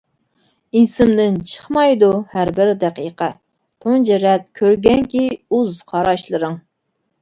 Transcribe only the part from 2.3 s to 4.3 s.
ھەربىر دەقىقە، تۇنجى